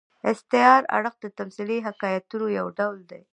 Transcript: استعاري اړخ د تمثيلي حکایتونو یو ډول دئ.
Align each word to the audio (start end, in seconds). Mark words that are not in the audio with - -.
استعاري 0.31 0.85
اړخ 0.97 1.13
د 1.21 1.25
تمثيلي 1.37 1.77
حکایتونو 1.87 2.45
یو 2.59 2.67
ډول 2.79 2.97
دئ. 3.09 3.21